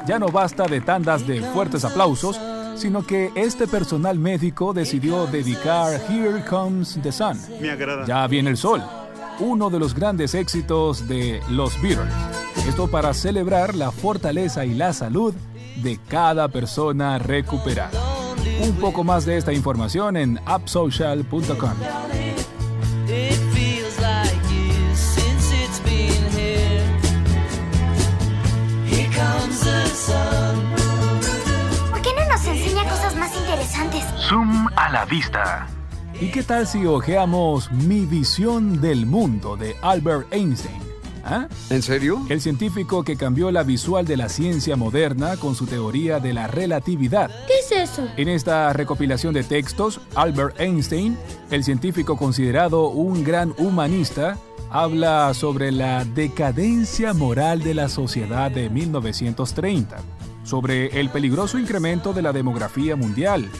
[0.06, 2.40] Ya no basta de tandas de fuertes aplausos,
[2.76, 7.38] sino que este personal médico decidió dedicar Here Comes the Sun.
[7.60, 8.06] Me agrada.
[8.06, 8.82] Ya viene el sol,
[9.40, 12.12] uno de los grandes éxitos de los Beatles.
[12.66, 15.34] Esto para celebrar la fortaleza y la salud
[15.82, 17.90] de cada persona recuperada.
[18.60, 21.74] Un poco más de esta información en appsocial.com.
[31.90, 34.04] ¿Por qué no nos enseña cosas más interesantes?
[34.28, 35.66] Zoom a la vista.
[36.20, 40.87] ¿Y qué tal si hojeamos Mi visión del mundo de Albert Einstein?
[41.30, 41.46] ¿Ah?
[41.68, 42.24] ¿En serio?
[42.30, 46.46] El científico que cambió la visual de la ciencia moderna con su teoría de la
[46.46, 47.30] relatividad.
[47.46, 48.08] ¿Qué es eso?
[48.16, 51.18] En esta recopilación de textos, Albert Einstein,
[51.50, 54.38] el científico considerado un gran humanista,
[54.70, 59.98] habla sobre la decadencia moral de la sociedad de 1930,
[60.44, 63.50] sobre el peligroso incremento de la demografía mundial,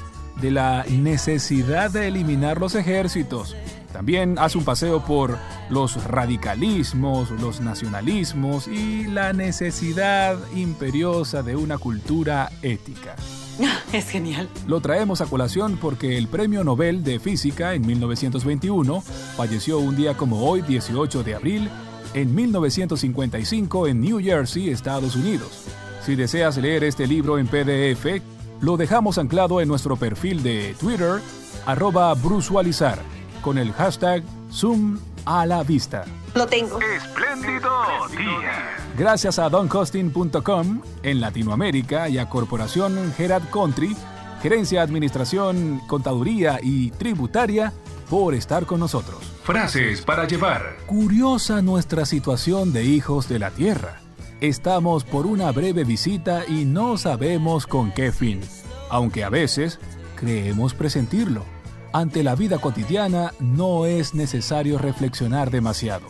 [0.40, 3.54] de la necesidad de eliminar los ejércitos.
[3.92, 5.36] También hace un paseo por
[5.70, 13.16] los radicalismos, los nacionalismos y la necesidad imperiosa de una cultura ética.
[13.92, 14.48] Es genial.
[14.66, 19.00] Lo traemos a colación porque el Premio Nobel de Física en 1921
[19.36, 21.70] falleció un día como hoy, 18 de abril,
[22.14, 25.64] en 1955 en New Jersey, Estados Unidos.
[26.04, 28.22] Si deseas leer este libro en PDF,
[28.60, 31.20] lo dejamos anclado en nuestro perfil de Twitter,
[31.66, 32.98] arroba brusualizar,
[33.42, 36.04] con el hashtag Zoom a la vista.
[36.34, 36.80] Lo tengo.
[36.80, 37.70] Espléndido
[38.16, 38.76] día.
[38.96, 43.94] Gracias a doncosting.com en Latinoamérica y a Corporación Gerard Country,
[44.42, 47.74] Gerencia, Administración, Contaduría y Tributaria
[48.08, 49.20] por estar con nosotros.
[49.42, 50.78] Frases para llevar.
[50.86, 54.00] Curiosa nuestra situación de hijos de la Tierra.
[54.40, 58.40] Estamos por una breve visita y no sabemos con qué fin,
[58.88, 59.78] aunque a veces
[60.16, 61.57] creemos presentirlo.
[61.92, 66.06] Ante la vida cotidiana no es necesario reflexionar demasiado.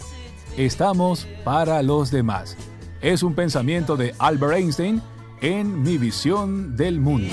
[0.57, 2.57] Estamos para los demás.
[3.01, 5.01] Es un pensamiento de Albert Einstein
[5.41, 7.33] en Mi visión del mundo.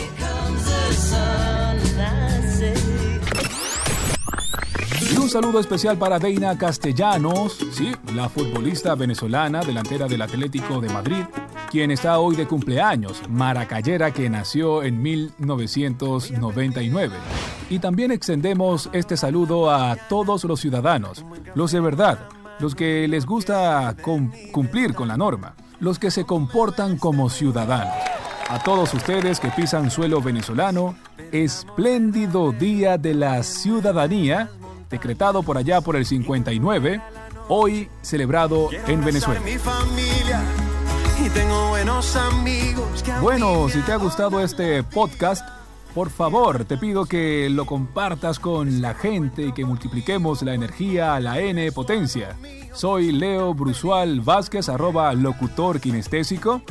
[5.11, 10.89] Y un saludo especial para Deina Castellanos, sí, la futbolista venezolana delantera del Atlético de
[10.89, 11.23] Madrid,
[11.71, 17.15] quien está hoy de cumpleaños, maracayera que nació en 1999.
[17.69, 21.25] Y también extendemos este saludo a todos los ciudadanos,
[21.55, 22.19] los de verdad,
[22.59, 27.93] los que les gusta cum- cumplir con la norma, los que se comportan como ciudadanos.
[28.49, 30.95] A todos ustedes que pisan suelo venezolano,
[31.31, 34.51] espléndido Día de la Ciudadanía,
[34.91, 37.01] decretado por allá por el 59,
[37.49, 39.41] hoy celebrado en Venezuela.
[43.21, 45.43] Bueno, si te ha gustado este podcast,
[45.95, 51.15] por favor, te pido que lo compartas con la gente y que multipliquemos la energía
[51.15, 52.37] a la N potencia.
[52.73, 56.61] Soy Leo Brusual Vázquez, arroba locutor kinestésico.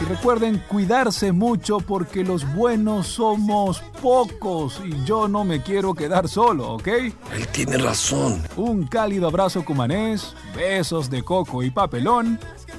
[0.00, 6.26] Y recuerden cuidarse mucho porque los buenos somos pocos y yo no me quiero quedar
[6.26, 6.88] solo, ¿ok?
[6.88, 8.42] Él tiene razón.
[8.56, 12.38] Un cálido abrazo cumanés, besos de coco y papelón,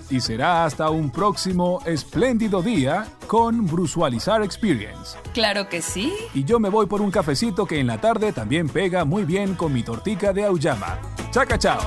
[0.09, 5.17] y será hasta un próximo espléndido día con Brusualizar Experience.
[5.33, 6.13] Claro que sí.
[6.33, 9.55] Y yo me voy por un cafecito que en la tarde también pega muy bien
[9.55, 10.99] con mi tortica de auyama.
[11.31, 11.79] Chaca chao.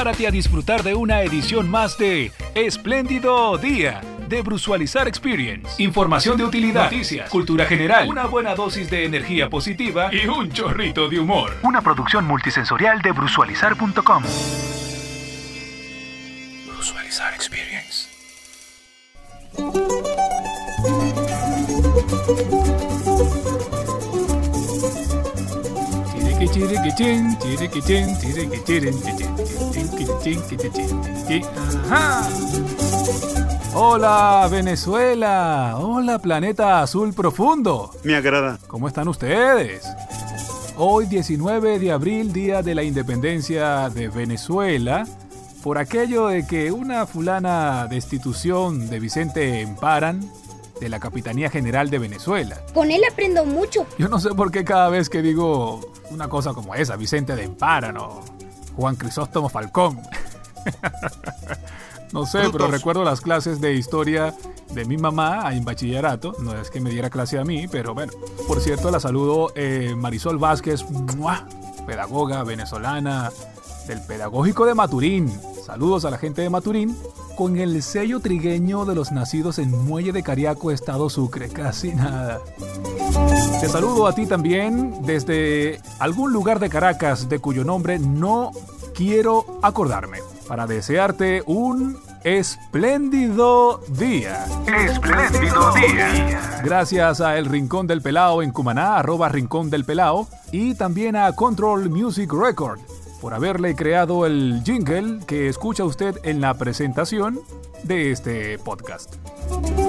[0.00, 5.82] Prepárate a disfrutar de una edición más de Espléndido Día de Brusualizar Experience.
[5.82, 11.10] Información de utilidad, noticias, cultura general, una buena dosis de energía positiva y un chorrito
[11.10, 11.54] de humor.
[11.64, 14.22] Una producción multisensorial de brusualizar.com.
[16.66, 18.08] Brusualizar Experience.
[26.50, 29.39] Chiriqui, chiriqui, chin,
[33.74, 37.90] Hola Venezuela, hola planeta azul profundo.
[38.04, 38.58] Me agrada.
[38.66, 39.88] ¿Cómo están ustedes?
[40.76, 45.06] Hoy 19 de abril, día de la independencia de Venezuela,
[45.62, 50.20] por aquello de que una fulana destitución de Vicente Emparan,
[50.80, 52.60] de la Capitanía General de Venezuela.
[52.72, 53.86] Con él aprendo mucho.
[53.98, 57.44] Yo no sé por qué cada vez que digo una cosa como esa, Vicente de
[57.44, 57.96] Emparan
[58.76, 60.00] Juan Crisóstomo Falcón.
[62.12, 64.34] no sé, pero recuerdo las clases de historia
[64.72, 66.34] de mi mamá en bachillerato.
[66.40, 68.12] No es que me diera clase a mí, pero bueno.
[68.46, 70.84] Por cierto, la saludo eh, Marisol Vázquez,
[71.16, 71.46] ¡mua!
[71.86, 73.30] pedagoga venezolana
[73.86, 75.40] del Pedagógico de Maturín.
[75.64, 76.96] Saludos a la gente de Maturín
[77.40, 81.48] con el sello trigueño de los nacidos en Muelle de Cariaco, Estado Sucre.
[81.48, 82.38] Casi nada.
[83.58, 88.50] Te saludo a ti también desde algún lugar de Caracas de cuyo nombre no
[88.94, 94.44] quiero acordarme para desearte un espléndido día.
[94.66, 96.60] Espléndido día.
[96.62, 101.32] Gracias a El Rincón del Pelao en Cumaná, arroba Rincón del Pelao, y también a
[101.32, 102.80] Control Music Record
[103.20, 107.40] por haberle creado el jingle que escucha usted en la presentación
[107.82, 109.14] de este podcast.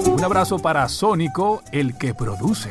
[0.06, 2.70] Un abrazo para Sónico, el que produce.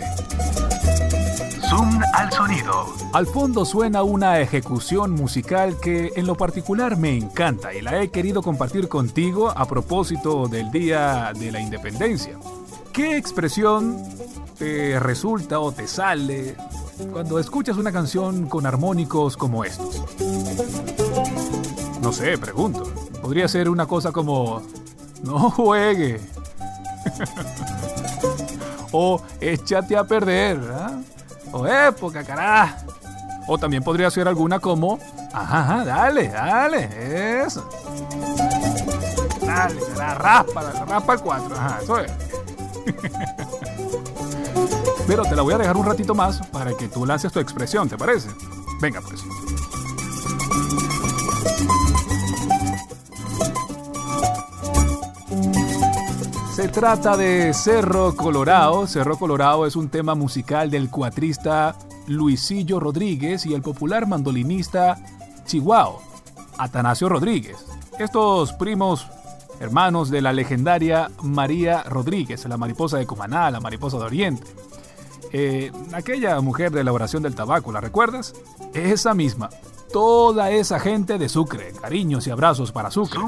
[1.69, 2.85] Zoom al sonido.
[3.13, 8.09] Al fondo suena una ejecución musical que en lo particular me encanta y la he
[8.09, 12.37] querido compartir contigo a propósito del Día de la Independencia.
[12.91, 13.97] ¿Qué expresión
[14.57, 16.55] te resulta o te sale
[17.11, 20.03] cuando escuchas una canción con armónicos como estos?
[22.01, 22.91] No sé, pregunto.
[23.21, 24.61] Podría ser una cosa como...
[25.23, 26.19] No juegue.
[28.91, 30.59] o échate a perder.
[30.73, 30.99] ¿ah?
[31.51, 32.91] O época, carajo.
[33.47, 34.99] O también podría ser alguna como,
[35.33, 37.67] ajá, dale, dale, eso.
[39.45, 42.11] Dale, la raspa, raspa el 4, ajá, eso es.
[45.11, 47.89] Pero te la voy a dejar un ratito más para que tú lances tu expresión,
[47.89, 48.29] ¿te parece?
[48.79, 49.25] Venga pues.
[56.55, 58.87] Se trata de Cerro Colorado.
[58.87, 61.75] Cerro Colorado es un tema musical del cuatrista
[62.07, 64.97] Luisillo Rodríguez y el popular mandolinista
[65.45, 65.99] Chihuahua,
[66.57, 67.57] Atanasio Rodríguez.
[67.99, 69.07] Estos primos
[69.59, 74.47] hermanos de la legendaria María Rodríguez, la mariposa de Cumaná, la mariposa de Oriente.
[75.33, 78.33] Eh, aquella mujer de la oración del tabaco, ¿la recuerdas?
[78.73, 79.49] Esa misma.
[79.91, 81.73] Toda esa gente de Sucre.
[81.81, 83.19] Cariños y abrazos para Sucre.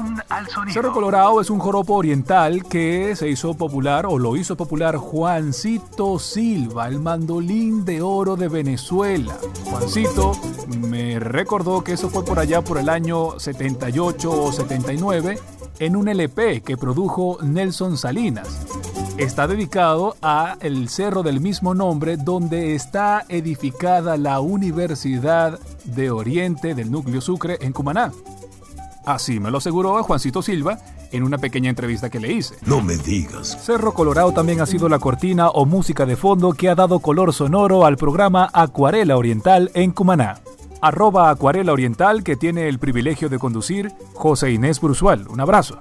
[0.72, 6.18] Cerro Colorado es un joropo oriental que se hizo popular o lo hizo popular Juancito
[6.18, 9.36] Silva, el mandolín de oro de Venezuela.
[9.64, 10.32] Juancito
[10.78, 15.38] me recordó que eso fue por allá por el año 78 o 79
[15.80, 18.64] en un LP que produjo Nelson Salinas.
[19.16, 26.74] Está dedicado a el cerro del mismo nombre donde está edificada la Universidad de Oriente
[26.74, 28.10] del Núcleo Sucre en Cumaná.
[29.06, 30.78] Así me lo aseguró Juancito Silva
[31.12, 32.56] en una pequeña entrevista que le hice.
[32.66, 33.56] No me digas.
[33.64, 37.32] Cerro Colorado también ha sido la cortina o música de fondo que ha dado color
[37.32, 40.40] sonoro al programa Acuarela Oriental en Cumaná.
[40.80, 45.28] Arroba Acuarela Oriental que tiene el privilegio de conducir José Inés Brusual.
[45.28, 45.78] Un abrazo.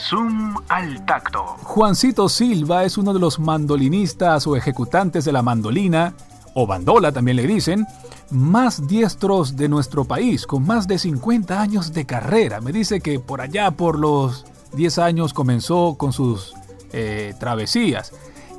[0.00, 1.44] Zoom al tacto.
[1.62, 6.14] Juancito Silva es uno de los mandolinistas o ejecutantes de la mandolina,
[6.54, 7.86] o bandola también le dicen,
[8.30, 12.60] más diestros de nuestro país, con más de 50 años de carrera.
[12.60, 16.54] Me dice que por allá, por los 10 años, comenzó con sus
[16.92, 18.12] eh, travesías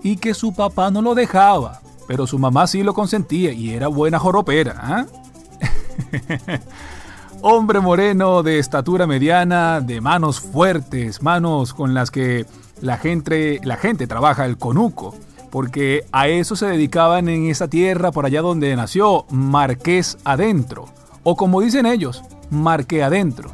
[0.03, 3.87] y que su papá no lo dejaba, pero su mamá sí lo consentía y era
[3.87, 4.75] buena joropera.
[4.77, 5.05] ¿ah?
[7.43, 12.45] Hombre moreno de estatura mediana, de manos fuertes, manos con las que
[12.81, 15.15] la gente, la gente trabaja el conuco,
[15.49, 20.85] porque a eso se dedicaban en esa tierra por allá donde nació, Marqués Adentro,
[21.23, 23.49] o como dicen ellos, Marque Adentro.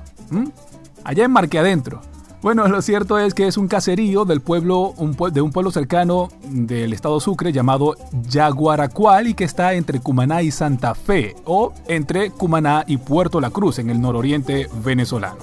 [1.06, 2.02] Allá en Marque Adentro.
[2.42, 5.72] Bueno, lo cierto es que es un caserío del pueblo, un pue- de un pueblo
[5.72, 7.96] cercano del estado Sucre llamado
[8.30, 13.50] Yaguaracual y que está entre Cumaná y Santa Fe, o entre Cumaná y Puerto La
[13.50, 15.38] Cruz en el nororiente venezolano.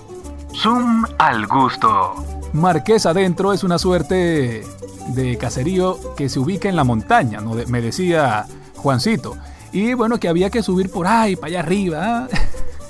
[0.55, 2.15] Zoom al gusto.
[2.53, 4.63] Marqués Adentro es una suerte
[5.09, 7.55] de caserío que se ubica en la montaña, ¿no?
[7.67, 9.37] Me decía Juancito.
[9.73, 12.29] Y bueno, que había que subir por ahí, para allá arriba, ¿ah?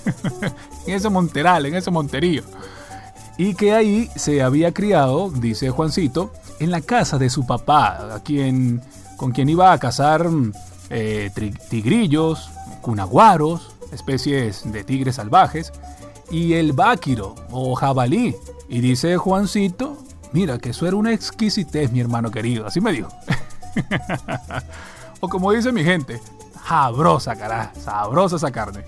[0.87, 2.43] en ese monteral, en ese monterío.
[3.37, 8.21] Y que ahí se había criado, dice Juancito, en la casa de su papá, a
[8.21, 8.81] quien,
[9.17, 10.53] con quien iba a cazar mm,
[10.91, 11.31] eh,
[11.69, 15.73] tigrillos, cunaguaros, especies de tigres salvajes,
[16.31, 18.37] y el báquiro o jabalí.
[18.69, 19.99] Y dice Juancito,
[20.33, 23.09] mira que eso era una exquisitez, mi hermano querido, así me dijo.
[25.21, 26.21] o como dice mi gente,
[26.67, 28.85] sabrosa, carajo, sabrosa esa carne.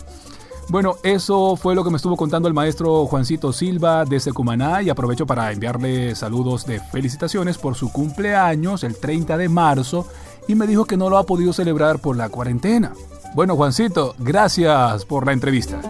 [0.69, 4.91] Bueno, eso fue lo que me estuvo contando el maestro Juancito Silva desde Cumaná y
[4.91, 10.09] aprovecho para enviarle saludos de felicitaciones por su cumpleaños el 30 de marzo
[10.49, 12.93] y me dijo que no lo ha podido celebrar por la cuarentena.
[13.35, 15.81] Bueno, Juancito, gracias por la entrevista.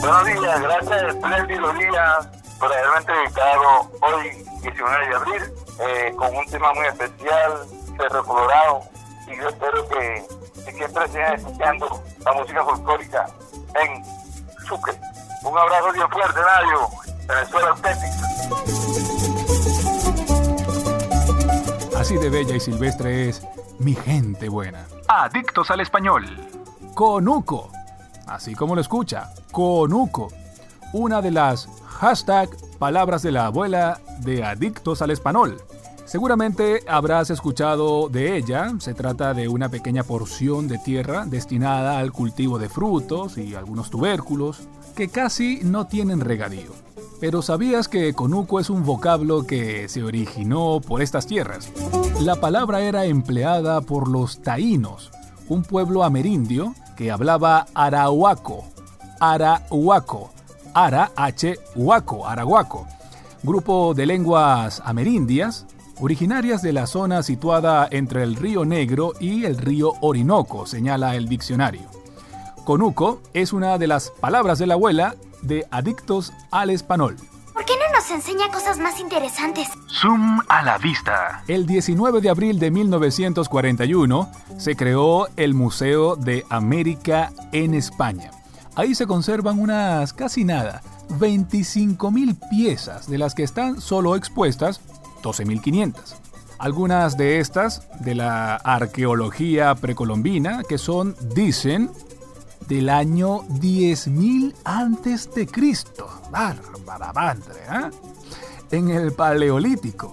[0.00, 5.42] Buenos días, gracias, espléndido día por haberme entrevistado hoy, 19 de abril,
[5.80, 7.52] eh, con un tema muy especial,
[7.96, 8.80] Cerro Colorado,
[9.26, 10.26] y yo espero que,
[10.64, 13.26] que siempre sigan escuchando la música folclórica
[13.82, 14.04] en
[14.66, 14.94] Sucre.
[15.44, 16.88] Un abrazo bien fuerte, Mario,
[17.26, 18.28] Venezuela auténtica.
[21.98, 23.42] Así de bella y silvestre es
[23.78, 24.86] mi gente buena.
[25.08, 26.24] Adictos al español.
[26.94, 27.70] Conuco,
[28.26, 30.28] así como lo escucha, Conuco,
[30.92, 32.48] una de las hashtag
[32.78, 35.60] palabras de la abuela de Adictos al Español.
[36.08, 42.12] Seguramente habrás escuchado de ella, se trata de una pequeña porción de tierra destinada al
[42.12, 44.62] cultivo de frutos y algunos tubérculos
[44.96, 46.72] que casi no tienen regadío.
[47.20, 51.70] Pero ¿sabías que conuco es un vocablo que se originó por estas tierras?
[52.22, 55.10] La palabra era empleada por los taínos,
[55.46, 58.64] un pueblo amerindio que hablaba arahuaco,
[59.20, 60.30] arahuaco,
[60.72, 62.86] ara h huaco, arahuaco,
[63.42, 65.66] grupo de lenguas amerindias
[66.00, 71.28] originarias de la zona situada entre el río Negro y el río Orinoco, señala el
[71.28, 71.82] diccionario.
[72.64, 77.16] Conuco es una de las palabras de la abuela de adictos al español.
[77.52, 79.68] ¿Por qué no nos enseña cosas más interesantes?
[79.88, 81.42] Zoom a la vista.
[81.48, 88.30] El 19 de abril de 1941 se creó el Museo de América en España.
[88.76, 90.82] Ahí se conservan unas casi nada,
[91.18, 94.80] 25.000 piezas, de las que están solo expuestas
[95.22, 96.16] 12.500.
[96.58, 101.90] Algunas de estas de la arqueología precolombina que son, dicen,
[102.66, 106.08] del año 10.000 antes de Cristo.
[106.30, 107.90] Bárbara madre, ¿ah?
[108.70, 110.12] En el Paleolítico.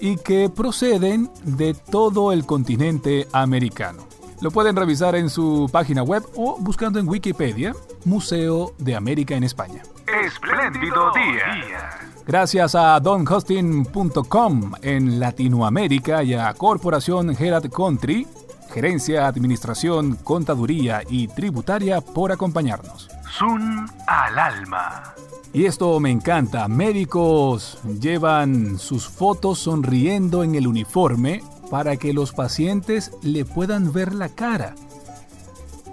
[0.00, 4.06] Y que proceden de todo el continente americano.
[4.40, 7.74] Lo pueden revisar en su página web o buscando en Wikipedia
[8.04, 9.82] Museo de América en España.
[10.24, 12.09] Espléndido día.
[12.30, 18.24] Gracias a donhosting.com en Latinoamérica y a Corporación Gerard Country,
[18.72, 23.08] Gerencia, Administración, Contaduría y Tributaria por acompañarnos.
[23.36, 25.12] Zoom al alma.
[25.52, 32.30] Y esto me encanta, médicos llevan sus fotos sonriendo en el uniforme para que los
[32.30, 34.76] pacientes le puedan ver la cara.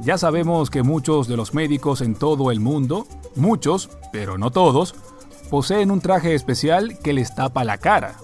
[0.02, 4.94] Ya sabemos que muchos de los médicos en todo el mundo, muchos, pero no todos,
[5.50, 8.16] poseen un traje especial que les tapa la cara.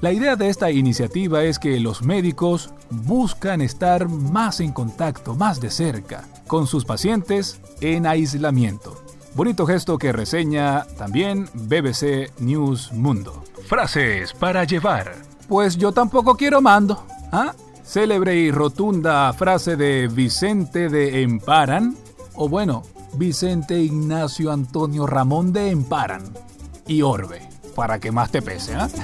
[0.00, 5.60] La idea de esta iniciativa es que los médicos buscan estar más en contacto, más
[5.60, 8.96] de cerca, con sus pacientes en aislamiento.
[9.34, 13.42] Bonito gesto que reseña también BBC News Mundo.
[13.66, 15.16] Frases para llevar.
[15.48, 17.04] Pues yo tampoco quiero mando.
[17.32, 17.54] ¿ah?
[17.82, 21.96] Célebre y rotunda frase de Vicente de Emparan,
[22.34, 26.22] o bueno, Vicente Ignacio Antonio Ramón de Emparan
[26.88, 27.42] y Orbe,
[27.76, 28.88] para que más te pese, ¿ah?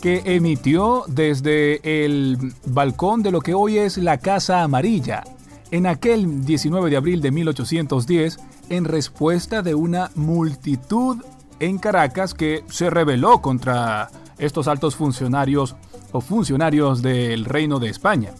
[0.00, 5.24] que emitió desde el balcón de lo que hoy es la Casa Amarilla,
[5.70, 8.38] en aquel 19 de abril de 1810,
[8.70, 11.18] en respuesta de una multitud
[11.58, 15.74] en Caracas que se rebeló contra estos altos funcionarios
[16.12, 18.32] o funcionarios del Reino de España.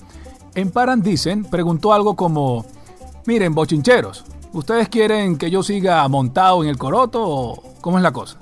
[0.54, 2.64] En Paran dicen, preguntó algo como,
[3.26, 4.24] miren, bochincheros,
[4.56, 8.38] ¿ustedes quieren que yo siga montado en el coroto o cómo es la cosa?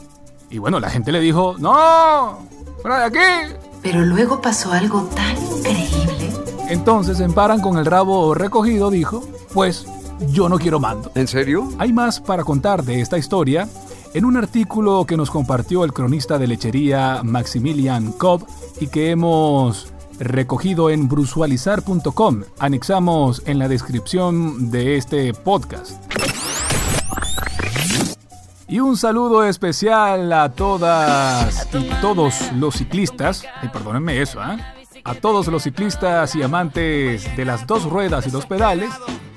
[0.48, 2.38] Y bueno, la gente le dijo, no,
[2.80, 3.54] fuera de aquí.
[3.82, 6.32] Pero luego pasó algo tan increíble.
[6.68, 9.86] Entonces, en Paran con el rabo recogido, dijo, pues
[10.30, 11.10] yo no quiero mando.
[11.16, 11.68] ¿En serio?
[11.78, 13.68] Hay más para contar de esta historia
[14.14, 18.46] en un artículo que nos compartió el cronista de lechería Maximilian Cobb
[18.80, 22.42] y que hemos recogido en brusualizar.com.
[22.58, 26.02] Anexamos en la descripción de este podcast.
[28.66, 34.58] Y un saludo especial a todas y todos los ciclistas, y perdónenme eso, ¿eh?
[35.04, 38.90] a todos los ciclistas y amantes de las dos ruedas y los pedales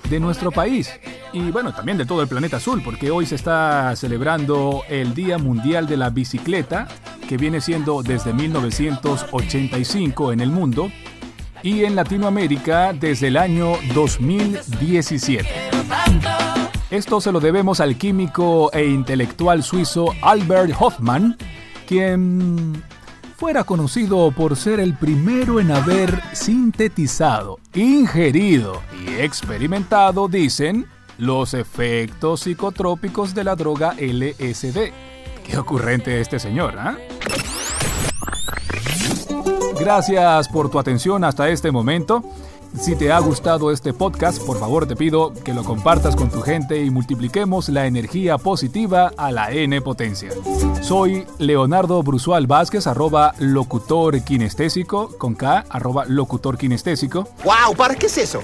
[0.09, 0.91] de nuestro país
[1.33, 5.37] y bueno, también de todo el planeta azul, porque hoy se está celebrando el Día
[5.37, 6.87] Mundial de la Bicicleta,
[7.27, 10.91] que viene siendo desde 1985 en el mundo
[11.61, 15.47] y en Latinoamérica desde el año 2017.
[16.89, 21.37] Esto se lo debemos al químico e intelectual suizo Albert Hoffmann,
[21.85, 22.81] quien
[23.37, 30.87] fuera conocido por ser el primero en haber sintetizado, ingerido y experimentado, dicen,
[31.19, 34.91] los efectos psicotrópicos de la droga LSD.
[35.45, 36.97] Qué ocurrente este señor, ¿ah?
[39.79, 42.23] Gracias por tu atención hasta este momento.
[42.75, 46.41] Si te ha gustado este podcast, por favor te pido que lo compartas con tu
[46.41, 50.31] gente y multipliquemos la energía positiva a la N potencia.
[50.81, 57.27] Soy Leonardo Brusual Vázquez, arroba locutor kinestésico, con K, arroba locutor kinestésico.
[57.43, 57.75] ¡Wow!
[57.75, 58.43] ¿Para qué es eso?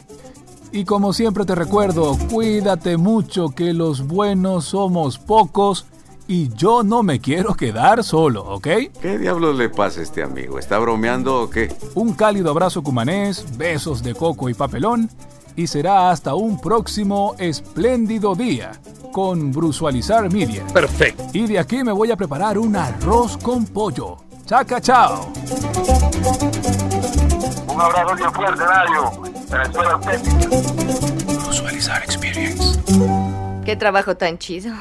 [0.72, 5.86] Y como siempre te recuerdo, cuídate mucho que los buenos somos pocos
[6.28, 8.68] y yo no me quiero quedar solo, ¿ok?
[9.02, 10.60] ¿Qué diablos le pasa a este amigo?
[10.60, 11.74] ¿Está bromeando o qué?
[11.96, 15.10] Un cálido abrazo cumanés, besos de coco y papelón
[15.56, 18.72] y será hasta un próximo espléndido día
[19.12, 20.66] con Brusualizar Media.
[20.74, 21.24] Perfecto.
[21.34, 24.18] Y de aquí me voy a preparar un arroz con pollo.
[24.46, 25.32] Chaca, chao.
[27.68, 29.12] Un abrazo bien fuerte, Dario.
[29.50, 30.00] Venezuela
[31.44, 32.80] Brusualizar Experience.
[33.66, 34.74] Qué trabajo tan chido.